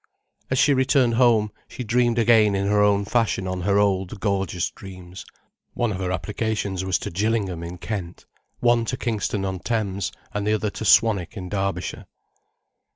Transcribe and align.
As 0.49 0.57
she 0.57 0.73
returned 0.73 1.13
home, 1.13 1.51
she 1.67 1.83
dreamed 1.83 2.17
again 2.17 2.55
in 2.55 2.65
her 2.65 2.81
own 2.81 3.05
fashion 3.05 3.45
her 3.61 3.77
old, 3.77 4.19
gorgeous 4.19 4.71
dreams. 4.71 5.25
One 5.75 5.91
of 5.91 5.99
her 5.99 6.11
applications 6.11 6.83
was 6.83 6.97
to 6.97 7.11
Gillingham, 7.11 7.61
in 7.61 7.77
Kent, 7.77 8.25
one 8.61 8.83
to 8.85 8.97
Kingston 8.97 9.45
on 9.45 9.59
Thames, 9.59 10.11
and 10.33 10.47
one 10.47 10.59
to 10.71 10.85
Swanwick 10.85 11.37
in 11.37 11.49
Derbyshire. 11.49 12.07